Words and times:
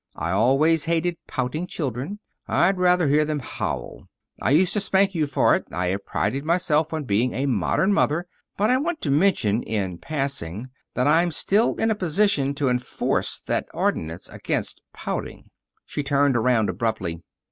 I 0.15 0.31
always 0.31 0.85
hated 0.85 1.17
pouting 1.27 1.67
children. 1.67 2.17
I'd 2.47 2.79
rather 2.79 3.07
hear 3.07 3.23
them 3.23 3.37
howl. 3.37 4.05
I 4.41 4.49
used 4.49 4.73
to 4.73 4.79
spank 4.79 5.13
you 5.13 5.27
for 5.27 5.53
it. 5.53 5.65
I 5.71 5.89
have 5.89 6.07
prided 6.07 6.43
myself 6.43 6.91
on 6.91 7.03
being 7.03 7.35
a 7.35 7.45
modern 7.45 7.93
mother, 7.93 8.25
but 8.57 8.71
I 8.71 8.77
want 8.77 9.01
to 9.01 9.11
mention, 9.11 9.61
in 9.61 9.99
passing, 9.99 10.69
that 10.95 11.05
I'm 11.05 11.31
still 11.31 11.75
in 11.75 11.91
a 11.91 11.95
position 11.95 12.55
to 12.55 12.69
enforce 12.69 13.43
that 13.45 13.67
ordinance 13.75 14.27
against 14.27 14.81
pouting." 14.91 15.51
She 15.85 16.01
turned 16.01 16.35
around 16.35 16.69
abruptly. 16.71 17.21